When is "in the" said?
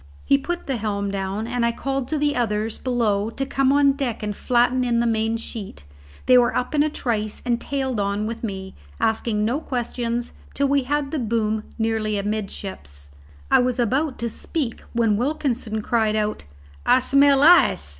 4.83-5.05